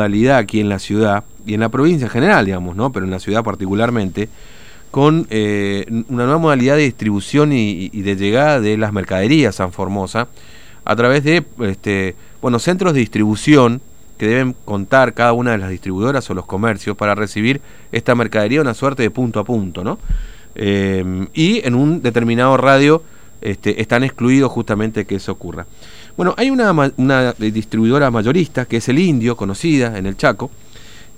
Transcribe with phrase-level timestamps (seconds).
[0.00, 2.90] modalidad aquí en la ciudad y en la provincia en general, digamos, ¿no?
[2.90, 4.28] Pero en la ciudad particularmente,
[4.90, 10.28] con eh, una nueva modalidad de distribución y, de llegada de las mercaderías a Formosa
[10.84, 13.82] a través de este, bueno, centros de distribución
[14.18, 17.60] que deben contar cada una de las distribuidoras o los comercios para recibir
[17.92, 19.98] esta mercadería, una suerte de punto a punto, ¿no?
[20.54, 23.02] Eh, y en un determinado radio
[23.40, 25.66] este, están excluidos justamente que eso ocurra.
[26.16, 30.50] Bueno, hay una, una distribuidora mayorista que es el Indio, conocida en el Chaco,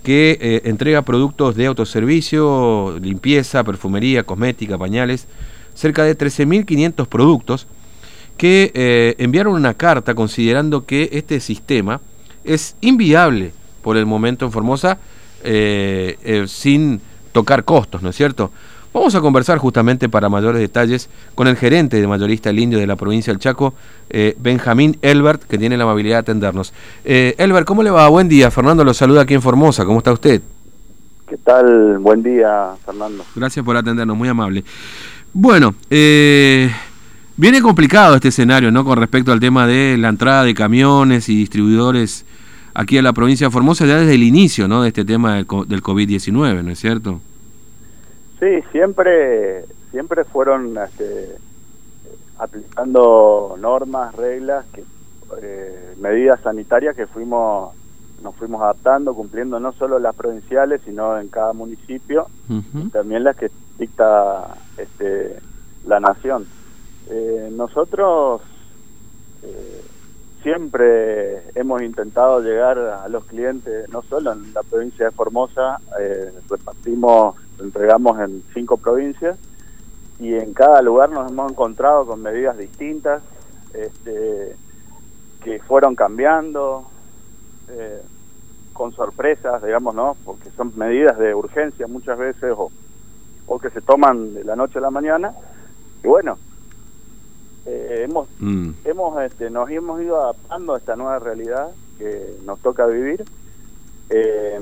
[0.02, 5.26] que eh, entrega productos de autoservicio, limpieza, perfumería, cosmética, pañales,
[5.74, 7.66] cerca de 13.500 productos
[8.36, 12.00] que eh, enviaron una carta considerando que este sistema
[12.44, 14.98] es inviable por el momento en Formosa
[15.44, 17.00] eh, sin
[17.32, 18.50] tocar costos, ¿no es cierto?
[18.92, 22.86] Vamos a conversar justamente para mayores detalles con el gerente de mayorista El Indio de
[22.86, 23.72] la provincia del Chaco,
[24.10, 26.74] eh, Benjamín Elbert, que tiene la amabilidad de atendernos.
[27.02, 28.06] Eh, Elbert, ¿cómo le va?
[28.08, 28.50] Buen día.
[28.50, 29.86] Fernando lo saluda aquí en Formosa.
[29.86, 30.42] ¿Cómo está usted?
[31.26, 31.98] ¿Qué tal?
[32.00, 33.24] Buen día, Fernando.
[33.34, 34.62] Gracias por atendernos, muy amable.
[35.32, 36.70] Bueno, eh,
[37.38, 38.84] viene complicado este escenario, ¿no?
[38.84, 42.26] Con respecto al tema de la entrada de camiones y distribuidores
[42.74, 44.82] aquí a la provincia de Formosa ya desde el inicio, ¿no?
[44.82, 47.22] De este tema del, del COVID-19, ¿no es cierto?
[48.42, 51.36] Sí, siempre, siempre fueron este,
[52.38, 54.82] aplicando normas, reglas, que,
[55.40, 57.72] eh, medidas sanitarias que fuimos
[58.20, 62.26] nos fuimos adaptando, cumpliendo no solo las provinciales, sino en cada municipio,
[62.90, 65.38] también las que dicta este,
[65.86, 66.44] la nación.
[67.10, 68.42] Eh, nosotros
[69.44, 69.84] eh,
[70.42, 75.78] siempre hemos intentado llegar a los clientes, no solo en la provincia de Formosa,
[76.50, 79.38] repartimos entregamos en cinco provincias
[80.18, 83.22] y en cada lugar nos hemos encontrado con medidas distintas
[83.74, 84.56] este,
[85.42, 86.86] que fueron cambiando
[87.68, 88.02] eh,
[88.72, 90.16] con sorpresas, digamos, ¿no?
[90.24, 92.70] Porque son medidas de urgencia muchas veces o,
[93.46, 95.34] o que se toman de la noche a la mañana.
[96.02, 96.38] Y bueno,
[97.66, 98.70] eh, hemos, mm.
[98.84, 103.24] hemos este, nos hemos ido adaptando a esta nueva realidad que nos toca vivir.
[104.10, 104.60] Eh,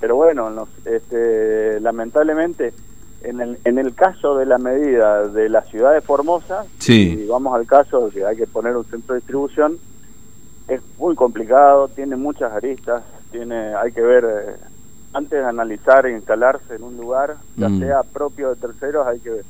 [0.00, 2.74] pero bueno, este, lamentablemente,
[3.22, 7.54] en el, en el caso de la medida de la ciudad de Formosa, si vamos
[7.54, 9.78] al caso de que hay que poner un centro de distribución,
[10.68, 14.56] es muy complicado, tiene muchas aristas, tiene hay que ver, eh,
[15.14, 17.78] antes de analizar e instalarse en un lugar, ya mm.
[17.80, 19.42] sea propio de terceros, hay que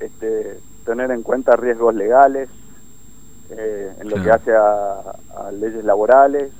[0.00, 2.48] este, tener en cuenta riesgos legales,
[3.50, 6.50] eh, en lo que hace a leyes laborales,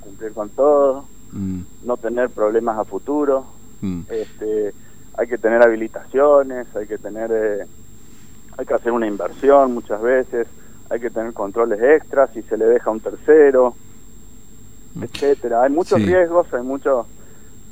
[0.00, 1.62] cumplir con todo Mm.
[1.82, 3.44] no tener problemas a futuro.
[3.80, 4.02] Mm.
[4.08, 4.72] Este,
[5.18, 7.66] hay que tener habilitaciones, hay que tener, eh,
[8.56, 10.46] hay que hacer una inversión muchas veces,
[10.88, 13.74] hay que tener controles extras si se le deja a un tercero,
[14.94, 15.02] mm.
[15.02, 15.64] etcétera.
[15.64, 17.06] Hay muchos riesgos, hay mucho,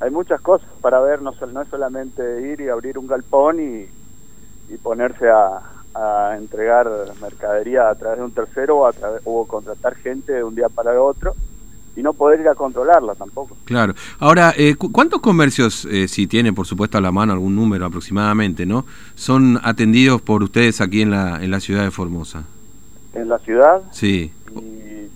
[0.01, 3.87] hay muchas cosas para ver, no, no es solamente ir y abrir un galpón y,
[4.69, 5.61] y ponerse a,
[5.95, 6.89] a entregar
[7.21, 8.93] mercadería a través de un tercero o, a
[9.25, 11.35] o contratar gente de un día para el otro
[11.95, 13.57] y no poder ir a controlarla tampoco.
[13.65, 13.95] Claro.
[14.19, 18.65] Ahora, eh, ¿cuántos comercios, eh, si tiene por supuesto a la mano algún número aproximadamente,
[18.65, 22.45] no son atendidos por ustedes aquí en la, en la ciudad de Formosa?
[23.15, 23.83] En la ciudad.
[23.91, 24.33] Sí.
[24.57, 25.09] Y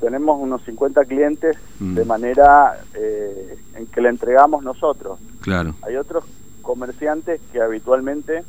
[0.00, 1.94] tenemos unos 50 clientes mm.
[1.94, 5.18] de manera eh, en que le entregamos nosotros.
[5.42, 5.74] Claro.
[5.82, 6.24] Hay otros
[6.62, 8.44] comerciantes que habitualmente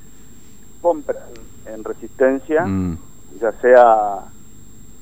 [0.84, 1.18] compran
[1.66, 2.98] en resistencia, mm.
[3.42, 4.20] ya sea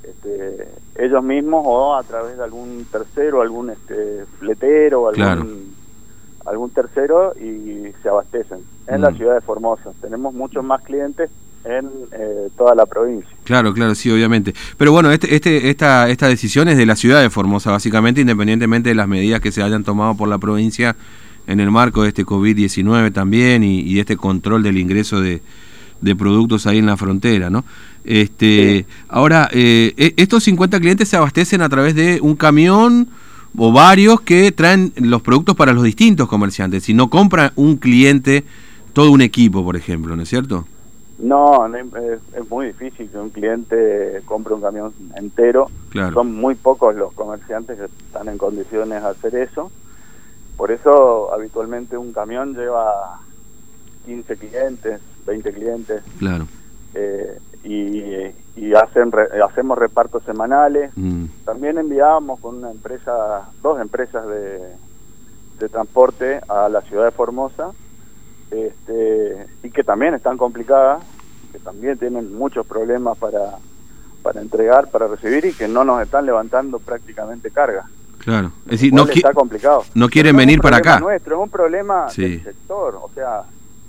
[0.04, 5.76] este, ellos mismos o a través de algún tercero, algún este, fletero, algún,
[6.46, 9.18] algún tercero y se abastecen en la mm.
[9.18, 9.92] ciudad de Formosa.
[10.00, 11.30] Tenemos muchos más clientes
[11.64, 13.30] en eh, toda la provincia.
[13.44, 14.54] Claro, claro, sí, obviamente.
[14.78, 18.90] Pero bueno, este, este, esta, esta decisión es de la ciudad de Formosa, básicamente, independientemente
[18.90, 20.96] de las medidas que se hayan tomado por la provincia
[21.48, 25.42] en el marco de este COVID-19 también y, y este control del ingreso de,
[26.02, 27.64] de productos ahí en la frontera, ¿no?
[28.04, 33.08] Este, Ahora, eh, e, estos 50 clientes se abastecen a través de un camión
[33.58, 38.44] o varios que traen los productos para los distintos comerciantes, si no compra un cliente
[38.94, 40.66] todo un equipo, por ejemplo, ¿no es cierto?
[41.20, 45.70] No, es, muy difícil que un cliente compre un camión entero.
[46.14, 49.72] Son muy pocos los comerciantes que están en condiciones de hacer eso.
[50.58, 53.20] Por eso habitualmente un camión lleva
[54.06, 56.04] 15 clientes, 20 clientes.
[56.20, 56.48] Claro.
[56.94, 59.12] Eh, y, hacen
[59.44, 60.92] hacemos repartos semanales.
[60.96, 61.26] Mm.
[61.46, 64.60] También enviábamos con una empresa, dos empresas de,
[65.60, 67.72] de transporte a la ciudad de Formosa,
[68.50, 71.04] este, y que también están complicadas,
[71.52, 73.58] que también tienen muchos problemas para,
[74.22, 77.86] para entregar, para recibir y que no nos están levantando prácticamente carga.
[78.20, 79.84] Claro, es decir, no está complicado.
[79.96, 81.00] No quieren venir para acá.
[81.00, 83.44] Nuestro, es un problema del sector, o sea,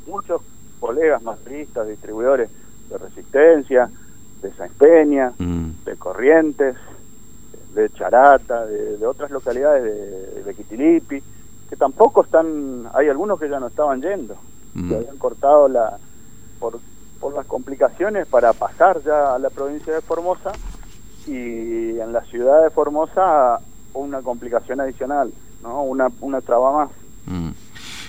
[0.06, 0.42] muchos
[0.80, 2.50] colegas maestristas, distribuidores
[2.88, 3.90] de Resistencia,
[4.42, 5.84] de San Peña, mm.
[5.84, 6.76] de Corrientes,
[7.74, 11.22] de Charata, de, otras localidades de, de, Quitilipi,
[11.70, 14.36] que tampoco están, hay algunos que ya no estaban yendo,
[14.74, 14.88] mm.
[14.88, 15.96] que habían cortado la,
[16.58, 16.78] por,
[17.20, 20.52] por las complicaciones para pasar ya a la provincia de Formosa
[21.26, 23.60] y en la ciudad de Formosa
[23.94, 25.32] una complicación adicional,
[25.62, 25.82] ¿no?
[25.84, 26.90] una, una traba más.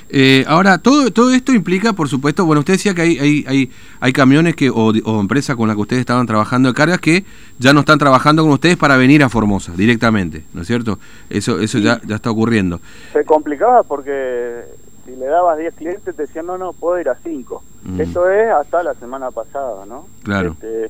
[0.09, 3.71] Eh, ahora, todo, todo esto implica, por supuesto, bueno, usted decía que hay, hay, hay,
[3.99, 7.25] hay camiones que, o, empresas con las que ustedes estaban trabajando de cargas que
[7.59, 10.99] ya no están trabajando con ustedes para venir a Formosa directamente, ¿no es cierto?
[11.29, 12.79] Eso, eso ya, ya está ocurriendo.
[13.11, 14.63] Se complicaba porque
[15.05, 17.63] si le dabas 10 clientes te decían, no, no, puedo ir a 5.
[17.83, 18.01] Mm.
[18.01, 20.07] Esto es hasta la semana pasada, ¿no?
[20.23, 20.51] Claro.
[20.51, 20.89] Este,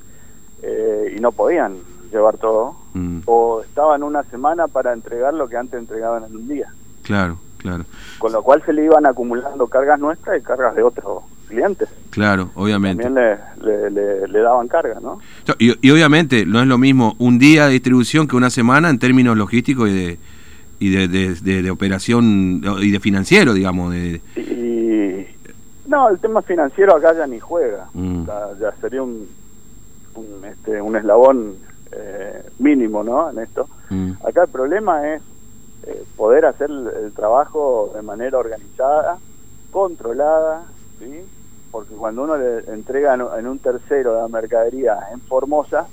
[0.62, 1.78] eh, y no podían
[2.12, 2.76] llevar todo.
[2.94, 3.22] Mm.
[3.26, 6.72] O estaban una semana para entregar lo que antes entregaban en un día.
[7.04, 7.38] Claro.
[7.64, 7.86] Claro.
[8.20, 11.90] Con lo cual se le iban acumulando cargas nuestras y cargas de otros clientes.
[12.10, 13.04] Claro, obviamente.
[13.04, 15.20] También le, le, daban carga, ¿no?
[15.58, 19.38] Y, obviamente no es lo mismo un día de distribución que una semana en términos
[19.38, 20.20] logísticos y de
[20.80, 23.94] y de, de, operación y de financiero, digamos.
[23.94, 24.20] De...
[24.36, 25.26] Y,
[25.88, 27.88] no, el tema financiero acá ya ni juega.
[27.94, 28.26] Mm.
[28.60, 29.30] Ya, sería un,
[30.16, 31.56] un, este, un eslabón
[31.94, 33.30] eh, mínimo, ¿no?
[33.30, 33.70] En esto.
[33.90, 34.12] Mm.
[34.28, 35.22] Acá el problema es
[35.86, 39.18] eh, poder hacer el, trabajo de manera organizada,
[39.72, 40.66] controlada,
[41.00, 41.26] ¿sí?
[41.72, 45.88] porque cuando uno le entrega en, un tercero la mercadería en Formosa,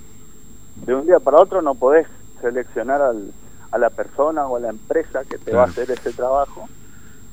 [0.87, 2.07] de un día para otro no podés
[2.41, 3.33] seleccionar al,
[3.71, 6.69] a la persona o a la empresa que te va a hacer ese trabajo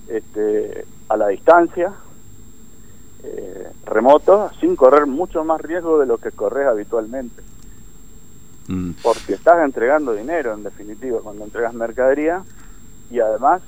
[0.07, 1.93] este, a la distancia,
[3.23, 7.41] eh, remoto, sin correr mucho más riesgo de lo que corres habitualmente.
[8.67, 8.91] Mm.
[9.01, 12.43] Porque estás entregando dinero, en definitiva, cuando entregas mercadería
[13.09, 13.61] y además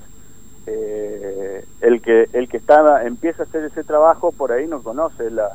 [0.67, 5.31] eh, el que el que está empieza a hacer ese trabajo por ahí no conoce
[5.31, 5.49] la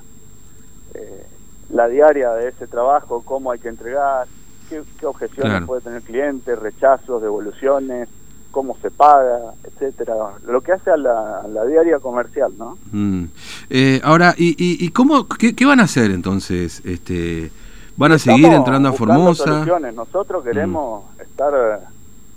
[0.95, 1.27] eh,
[1.71, 4.27] la diaria de ese trabajo, cómo hay que entregar,
[4.69, 8.09] qué, objeciones puede tener el cliente, rechazos, devoluciones,
[8.51, 10.15] cómo se paga, etcétera,
[10.47, 12.79] lo que hace a la, diaria comercial, ¿no?
[12.93, 13.25] Mm.
[13.71, 16.81] Eh, ahora, ¿y, y, cómo, qué, qué, van a hacer entonces?
[16.85, 17.51] este
[17.97, 19.65] ¿Van a seguir entrando a Formosa?
[19.95, 21.21] Nosotros queremos mm.
[21.21, 21.81] estar,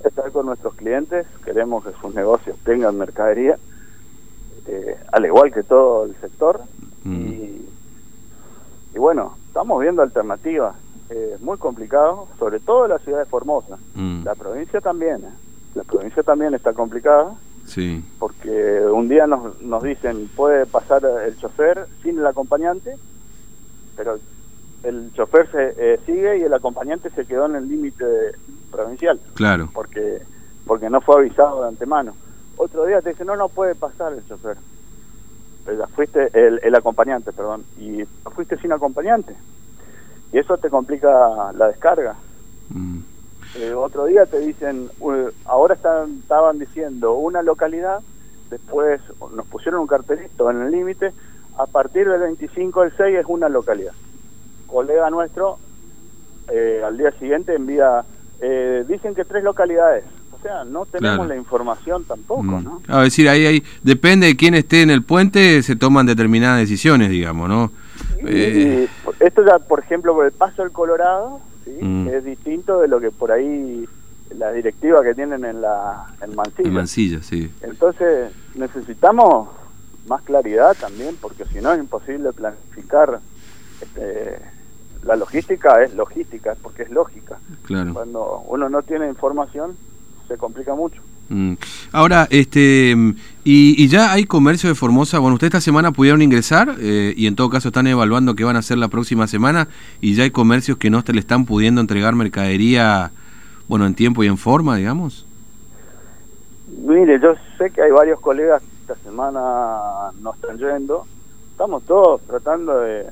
[0.04, 3.58] estar con nuestros clientes, queremos que sus negocios tengan mercadería,
[4.68, 6.62] eh, al igual que todo el sector.
[7.04, 7.28] Mm.
[8.94, 10.76] Y, bueno, estamos viendo alternativas.
[11.10, 13.78] es muy complicado, sobre todo en la ciudad de Formosa.
[13.96, 14.24] Mm.
[14.24, 15.34] La provincia también, ¿eh?
[15.74, 17.34] la provincia también está complicada.
[17.66, 18.04] Sí.
[18.20, 22.96] Porque un día nos, nos dicen puede pasar el chofer sin el acompañante,
[23.96, 24.18] pero
[24.84, 28.06] el chofer se eh, sigue y el acompañante se quedó en el límite
[28.72, 29.20] provincial.
[29.34, 29.70] Claro.
[29.74, 30.22] Porque
[30.66, 32.14] porque no fue avisado de antemano.
[32.58, 34.58] Otro día te dice, no, no puede pasar el chofer.
[35.66, 37.64] Pero fuiste el, el acompañante, perdón.
[37.78, 38.04] Y
[38.36, 39.34] fuiste sin acompañante.
[40.34, 42.16] Y eso te complica la descarga.
[42.70, 43.00] Mm.
[43.56, 44.90] Eh, otro día te dicen,
[45.46, 48.00] ahora están, estaban diciendo una localidad,
[48.50, 49.00] después
[49.34, 51.14] nos pusieron un cartelito en el límite,
[51.58, 53.94] a partir del 25 del 6 es una localidad
[54.68, 55.58] colega nuestro
[56.50, 58.04] eh, al día siguiente envía,
[58.40, 60.06] eh, dicen que tres localidades.
[60.32, 62.64] O sea, no tenemos la información tampoco, mm.
[62.64, 62.82] ¿no?
[62.88, 67.10] A decir, ahí, ahí depende de quién esté en el puente, se toman determinadas decisiones,
[67.10, 67.72] digamos, ¿no?
[68.20, 68.88] Eh,
[69.20, 71.72] esto ya, por ejemplo, por el paso del Colorado, ¿sí?
[71.82, 72.08] Mm.
[72.10, 73.86] es distinto de lo que por ahí
[74.38, 76.68] la directiva que tienen en la en Mansilla.
[76.68, 77.52] En Mansilla, sí.
[77.62, 79.50] Entonces, necesitamos
[80.08, 83.20] más claridad también, porque si no es imposible planificar
[83.82, 84.40] este,
[85.08, 87.38] la logística es logística, porque es lógica.
[87.64, 87.94] Claro.
[87.94, 89.78] Cuando uno no tiene información,
[90.28, 91.02] se complica mucho.
[91.30, 91.54] Mm.
[91.94, 92.96] Ahora, este,
[93.44, 95.20] y, ya hay comercio de Formosa.
[95.20, 98.58] Bueno, ustedes esta semana pudieron ingresar eh, y en todo caso están evaluando qué van
[98.58, 99.70] a hacer la próxima semana.
[100.02, 103.12] Y ya hay comercios que no te le están pudiendo entregar mercadería,
[103.68, 105.26] bueno, en tiempo y en forma, digamos.
[106.86, 109.40] Mire, yo sé que hay varios colegas que esta semana
[110.22, 111.06] no están yendo.
[111.52, 113.08] Estamos todos tratando de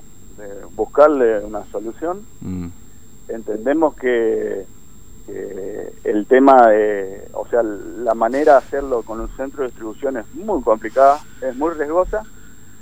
[0.75, 2.25] buscarle una solución.
[2.42, 2.68] Mm.
[3.30, 4.65] Entendemos que,
[6.04, 10.36] el tema de, o sea, la manera de hacerlo con un centro de distribución es
[10.36, 12.24] muy complicada, es muy riesgosa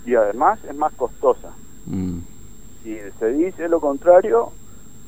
[0.05, 1.51] y además es más costosa.
[1.86, 2.19] Mm.
[2.83, 4.51] Si se dice lo contrario,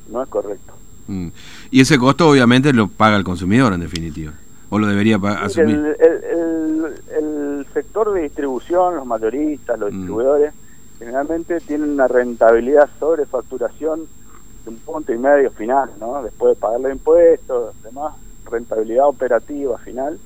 [0.10, 0.74] no es correcto.
[1.08, 1.28] Mm.
[1.72, 4.32] Y ese costo obviamente lo paga el consumidor en definitiva,
[4.70, 5.98] o lo debería asumir.
[6.00, 6.86] El,
[7.18, 10.54] el, sector de distribución, los mayoristas, los distribuidores,
[10.98, 14.08] generalmente tienen una rentabilidad sobre facturación
[14.68, 16.24] un punto y medio final, ¿no?
[16.24, 18.16] Después de pagar los impuestos, demás,
[18.50, 20.20] rentabilidad operativa final,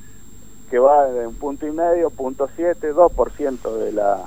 [0.70, 4.24] que va de un punto y medio, punto siete, dos por ciento de la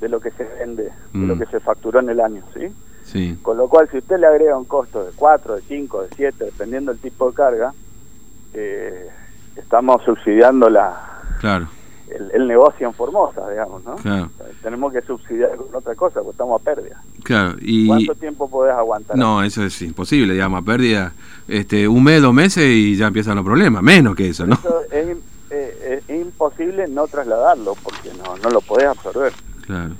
[0.00, 1.38] de lo que se vende, de lo mm.
[1.40, 2.72] que se facturó en el año, ¿sí?
[3.02, 3.38] Sí.
[3.42, 6.44] Con lo cual, si usted le agrega un costo de 4, de 5, de 7,
[6.44, 7.74] dependiendo del tipo de carga,
[8.54, 9.08] eh,
[9.56, 11.68] estamos subsidiando la, claro
[12.32, 13.96] el, negocio en Formosa, digamos, ¿no?
[14.62, 17.02] Tenemos que subsidiar con otra cosa, porque estamos a pérdida.
[17.22, 17.86] Claro, y...
[17.86, 19.16] ¿Cuánto tiempo podés aguantar?
[19.16, 21.12] No, eso es imposible, digamos, a pérdida,
[21.46, 24.54] este, un mes, dos meses y ya empiezan los problemas, menos que eso, ¿no?
[24.54, 25.16] Eso es,
[25.50, 29.32] eh, es, imposible no trasladarlo, porque no, no lo podés absorber.
[29.66, 29.94] Claro.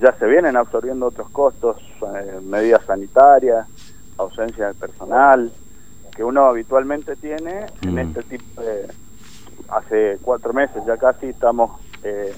[0.00, 1.76] ya se vienen absorbiendo otros costos,
[2.16, 3.66] eh, medidas sanitarias,
[4.16, 5.52] ausencia de personal,
[6.16, 7.98] que uno habitualmente tiene en mm.
[7.98, 8.86] este tipo de
[9.72, 12.32] hace cuatro meses ya casi estamos eh,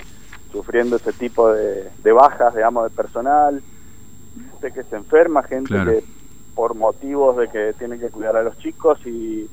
[0.53, 3.63] sufriendo ese tipo de, bajas, digamos, de personal,
[4.53, 6.05] gente que se enferma, gente que
[6.55, 9.51] por motivos de que tienen que cuidar a los chicos y,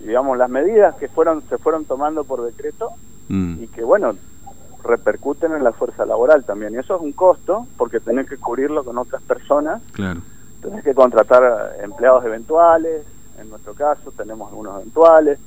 [0.00, 2.90] digamos las medidas que fueron se fueron tomando por decreto
[3.28, 3.62] mm.
[3.62, 4.14] y que bueno
[4.84, 8.84] repercuten en la fuerza laboral también y eso es un costo porque tenés que cubrirlo
[8.84, 10.20] con otras personas claro.
[10.60, 13.04] tenés que contratar empleados eventuales
[13.40, 15.38] en nuestro caso tenemos algunos eventuales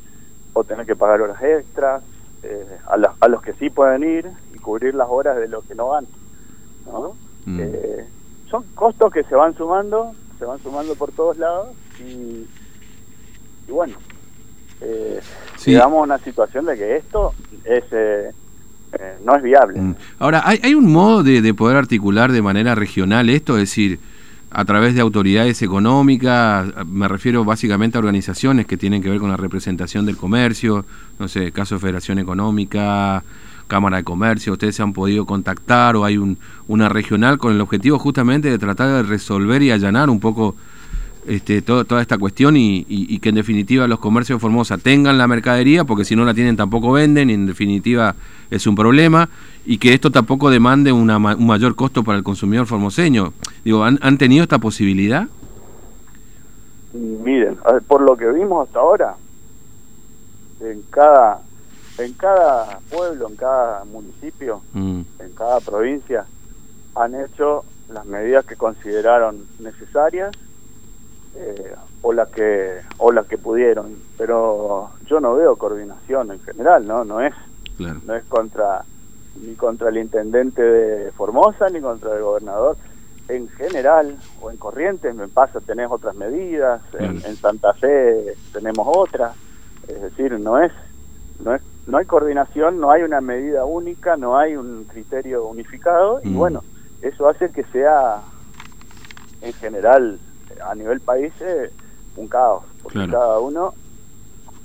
[0.53, 2.03] o tener que pagar horas extras
[2.43, 5.63] eh, a, los, a los que sí pueden ir y cubrir las horas de los
[5.65, 6.07] que no van.
[6.85, 7.15] ¿no?
[7.45, 7.59] Mm.
[7.61, 8.05] Eh,
[8.49, 12.47] son costos que se van sumando, se van sumando por todos lados y,
[13.67, 13.97] y bueno,
[14.81, 15.19] eh,
[15.65, 17.33] llegamos a una situación de que esto
[17.65, 19.79] es eh, no es viable.
[19.79, 19.95] Mm.
[20.17, 23.53] Ahora, ¿hay, ¿hay un modo de, de poder articular de manera regional esto?
[23.53, 23.99] Es decir,
[24.51, 29.29] a través de autoridades económicas, me refiero básicamente a organizaciones que tienen que ver con
[29.29, 30.85] la representación del comercio,
[31.19, 33.23] no sé, caso de Federación Económica,
[33.67, 37.61] Cámara de Comercio, ustedes se han podido contactar o hay un, una regional con el
[37.61, 40.55] objetivo justamente de tratar de resolver y allanar un poco
[41.29, 45.83] este, toda esta cuestión y, que en definitiva los comercios de Formosa tengan la mercadería,
[45.83, 48.15] porque si no la tienen tampoco venden, y en definitiva
[48.49, 49.29] es un problema,
[49.63, 53.33] y que esto tampoco demande una, un mayor costo para el consumidor formoseño.
[53.63, 55.27] Digo, ¿han, ¿han tenido esta posibilidad?
[56.93, 57.57] Miren,
[57.87, 59.15] por lo que vimos hasta ahora,
[60.61, 61.41] en cada,
[61.99, 65.01] en cada pueblo, en cada municipio, mm.
[65.19, 66.25] en cada provincia,
[66.95, 70.31] han hecho las medidas que consideraron necesarias
[71.35, 73.95] eh, o las que o las que pudieron.
[74.17, 77.33] Pero yo no veo coordinación en general no no es
[77.77, 78.83] no es contra
[79.35, 82.77] ni contra el intendente de Formosa ni contra el gobernador.
[83.27, 89.35] En general o en Corrientes me pasa tenés otras medidas en, Santa Fe tenemos otras.
[89.87, 90.71] Es decir no es
[91.43, 96.21] no es no hay coordinación no hay una medida única no hay un criterio unificado
[96.23, 96.37] y mm.
[96.37, 96.63] bueno
[97.01, 98.21] eso hace que sea
[99.41, 100.19] en general
[100.61, 101.71] a nivel país eh,
[102.15, 103.73] un caos, porque cada uno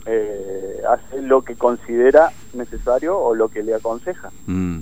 [0.06, 4.30] eh, hace lo que considera necesario o lo que le aconseja.
[4.46, 4.78] Mm.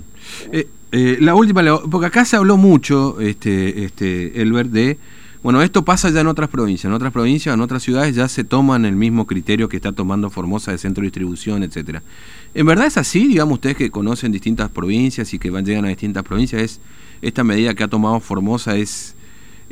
[0.51, 4.97] Eh, la última, porque acá se habló mucho, este, este, Elbert, de,
[5.41, 8.43] bueno, esto pasa ya en otras provincias, en otras provincias, en otras ciudades ya se
[8.43, 12.03] toman el mismo criterio que está tomando Formosa de centro de distribución, etcétera.
[12.53, 13.27] ¿En verdad es así?
[13.27, 16.81] Digamos, ustedes que conocen distintas provincias y que van, llegan a distintas provincias, es
[17.21, 19.15] esta medida que ha tomado Formosa es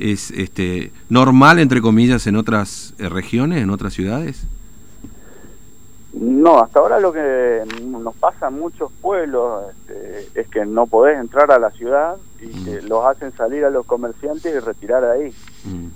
[0.02, 4.48] es este, normal, entre comillas, en otras eh, regiones, en otras ciudades?
[6.14, 11.18] No, hasta ahora lo que nos pasa en muchos pueblos este, es que no podés
[11.18, 12.66] entrar a la ciudad y mm.
[12.66, 15.34] que los hacen salir a los comerciantes y retirar ahí.
[15.64, 15.88] Mm.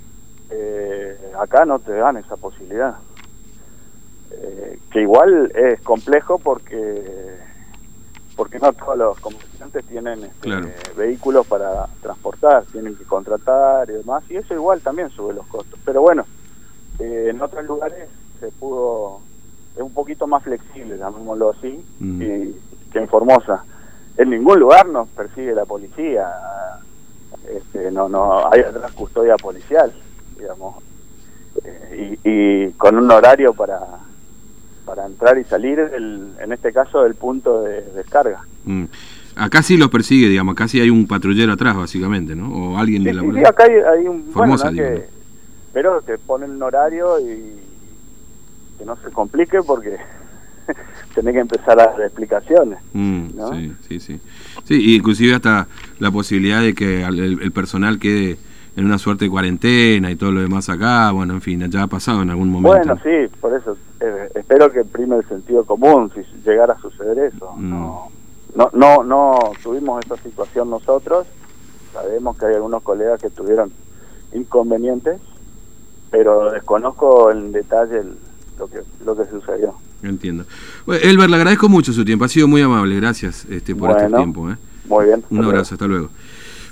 [0.51, 2.95] Eh, acá no te dan esa posibilidad.
[4.31, 7.37] Eh, que igual es complejo porque
[8.35, 10.49] porque no todos los comerciantes tienen este,
[10.95, 15.79] vehículos para transportar, tienen que contratar y demás, y eso igual también sube los costos.
[15.85, 16.25] Pero bueno,
[16.99, 19.21] eh, en otros lugares se pudo,
[19.75, 22.19] es un poquito más flexible, llamémoslo así, mm.
[22.19, 23.63] que en Formosa.
[24.17, 26.29] En ningún lugar nos persigue la policía,
[27.49, 29.93] este, no, no hay otra custodia policial,
[30.37, 30.83] digamos,
[31.63, 33.79] eh, y con un horario para
[34.85, 38.41] para entrar y salir, en este caso, del punto de descarga.
[38.65, 38.85] Mm.
[39.35, 42.47] Acá sí los persigue, digamos, acá sí hay un patrullero atrás, básicamente, ¿no?
[42.53, 44.31] O alguien de la sí, sí, acá hay, un...
[44.31, 45.01] Formosa, bueno,
[45.73, 47.59] pero te ponen un horario y
[48.77, 49.97] que no se complique porque
[51.15, 52.79] tenés que empezar a dar explicaciones.
[52.93, 54.21] Mm, sí, sí, sí.
[54.63, 55.67] Sí, inclusive hasta
[55.99, 58.37] la posibilidad de que el personal quede
[58.77, 61.87] en una suerte de cuarentena y todo lo demás acá, bueno, en fin, ya ha
[61.87, 62.77] pasado en algún momento.
[62.77, 67.17] Bueno, sí, por eso eh, espero que prime el sentido común si llegara a suceder
[67.19, 67.53] eso.
[67.55, 67.69] Mm.
[67.69, 68.11] No,
[68.55, 71.27] no, no, no tuvimos esa situación nosotros,
[71.93, 73.71] sabemos que hay algunos colegas que tuvieron
[74.33, 75.19] inconvenientes,
[76.11, 78.03] pero desconozco en detalle
[78.57, 79.75] lo que lo que sucedió.
[80.03, 80.45] Entiendo.
[80.85, 84.07] Bueno, Elber, le agradezco mucho su tiempo, ha sido muy amable, gracias este, por este
[84.15, 84.49] tiempo.
[84.49, 84.57] ¿eh?
[84.87, 85.23] Muy bien.
[85.29, 86.09] Un abrazo, hasta luego.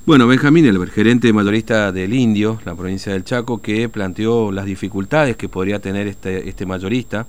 [0.06, 5.38] Bueno, Benjamín Elber, gerente mayorista del Indio, la provincia del Chaco, que planteó las dificultades
[5.38, 7.26] que podría tener este, este mayorista,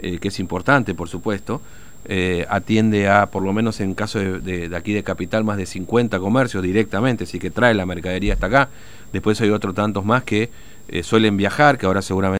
[0.00, 1.62] eh, que es importante, por supuesto,
[2.06, 5.64] eh, atiende a, por lo menos en caso de, de, aquí de Capital, más de
[5.64, 8.68] 50 comercios directamente, así que trae la mercadería hasta acá.
[9.12, 10.50] Después hay otros tantos más que
[11.04, 12.30] suelen viajar, que ahora seguramente...